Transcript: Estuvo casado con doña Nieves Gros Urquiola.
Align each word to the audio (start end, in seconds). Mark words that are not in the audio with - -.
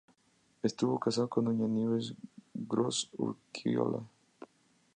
Estuvo 0.67 0.97
casado 1.05 1.29
con 1.29 1.45
doña 1.45 1.67
Nieves 1.67 2.15
Gros 2.55 3.11
Urquiola. 3.17 3.99